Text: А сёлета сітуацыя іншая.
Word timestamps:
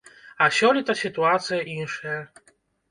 А 0.45 0.47
сёлета 0.59 0.95
сітуацыя 1.03 1.61
іншая. 1.77 2.19